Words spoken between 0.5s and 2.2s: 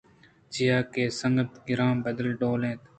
چیاکہ اے سکّ گَران ءُ بد